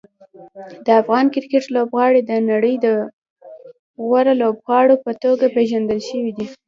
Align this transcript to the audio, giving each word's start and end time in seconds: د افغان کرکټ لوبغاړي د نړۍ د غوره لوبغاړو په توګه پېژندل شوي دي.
د 0.85 0.87
افغان 1.01 1.25
کرکټ 1.33 1.65
لوبغاړي 1.75 2.21
د 2.25 2.31
نړۍ 2.49 2.75
د 2.85 2.87
غوره 4.05 4.33
لوبغاړو 4.41 4.95
په 5.05 5.11
توګه 5.23 5.45
پېژندل 5.55 5.99
شوي 6.09 6.31
دي. 6.37 6.47